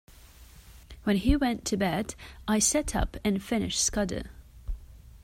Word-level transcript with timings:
When 1.03 1.17
he 1.17 1.35
went 1.35 1.63
to 1.65 1.77
bed 1.77 2.15
I 2.47 2.57
sat 2.57 2.95
up 2.95 3.17
and 3.23 3.39
finished 3.39 3.79
Scudder. 3.81 4.31